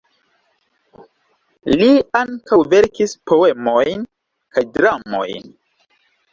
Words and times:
Li 1.81 1.89
ankaŭ 2.21 2.59
verkis 2.73 3.15
poemojn 3.33 4.09
kaj 4.59 4.67
dramojn. 4.81 5.57